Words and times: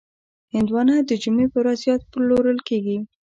هندوانه 0.53 0.95
د 1.09 1.11
جمعې 1.23 1.47
په 1.53 1.57
ورځ 1.61 1.77
زیات 1.83 2.01
پلورل 2.11 2.59
کېږي. 2.67 2.97